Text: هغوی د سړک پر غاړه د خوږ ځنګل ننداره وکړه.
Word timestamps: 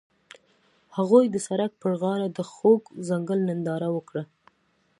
هغوی 0.97 1.25
د 1.29 1.37
سړک 1.47 1.71
پر 1.81 1.91
غاړه 2.01 2.27
د 2.37 2.39
خوږ 2.51 2.81
ځنګل 3.09 3.39
ننداره 3.49 3.89
وکړه. 3.95 4.23